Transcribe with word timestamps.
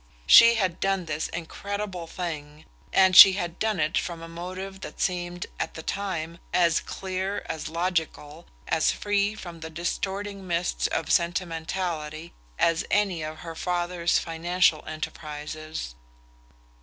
She 0.25 0.55
had 0.55 0.79
done 0.79 1.05
this 1.05 1.27
incredible 1.27 2.07
thing, 2.07 2.65
and 2.91 3.15
she 3.15 3.33
had 3.33 3.59
done 3.59 3.79
it 3.79 3.99
from 3.99 4.23
a 4.23 4.27
motive 4.27 4.81
that 4.81 4.99
seemed, 4.99 5.45
at 5.59 5.75
the 5.75 5.83
time, 5.83 6.39
as 6.51 6.79
clear, 6.79 7.45
as 7.47 7.69
logical, 7.69 8.47
as 8.67 8.91
free 8.91 9.35
from 9.35 9.59
the 9.59 9.69
distorting 9.69 10.47
mists 10.47 10.87
of 10.87 11.11
sentimentality, 11.11 12.33
as 12.57 12.83
any 12.89 13.21
of 13.21 13.41
her 13.45 13.53
father's 13.53 14.17
financial 14.17 14.83
enterprises. 14.87 15.93